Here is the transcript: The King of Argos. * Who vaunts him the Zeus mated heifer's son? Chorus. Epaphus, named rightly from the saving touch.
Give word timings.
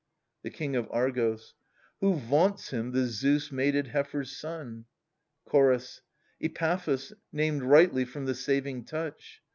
The 0.41 0.49
King 0.49 0.75
of 0.75 0.87
Argos. 0.89 1.53
* 1.75 1.99
Who 2.01 2.15
vaunts 2.15 2.71
him 2.71 2.91
the 2.91 3.05
Zeus 3.05 3.51
mated 3.51 3.89
heifer's 3.89 4.35
son? 4.35 4.85
Chorus. 5.45 6.01
Epaphus, 6.41 7.13
named 7.31 7.61
rightly 7.61 8.05
from 8.05 8.25
the 8.25 8.33
saving 8.33 8.85
touch. 8.85 9.43